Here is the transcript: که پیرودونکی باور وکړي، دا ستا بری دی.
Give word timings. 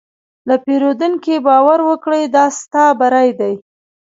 که 0.47 0.55
پیرودونکی 0.65 1.35
باور 1.45 1.79
وکړي، 1.85 2.23
دا 2.35 2.45
ستا 2.59 2.85
بری 2.99 3.29
دی. 3.39 3.53